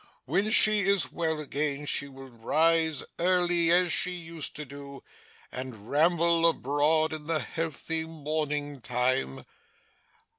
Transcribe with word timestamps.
When 0.25 0.49
she 0.49 0.79
is 0.79 1.11
well 1.11 1.39
again, 1.39 1.85
she 1.85 2.07
will 2.07 2.31
rise 2.31 3.03
early, 3.19 3.69
as 3.69 3.93
she 3.93 4.09
used 4.09 4.55
to 4.55 4.65
do, 4.65 5.03
and 5.51 5.91
ramble 5.91 6.49
abroad 6.49 7.13
in 7.13 7.27
the 7.27 7.37
healthy 7.39 8.05
morning 8.07 8.81
time. 8.81 9.45